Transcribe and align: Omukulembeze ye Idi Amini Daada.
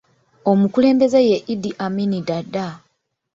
Omukulembeze 0.51 1.19
ye 1.29 1.37
Idi 1.53 1.71
Amini 1.85 2.19
Daada. 2.27 2.67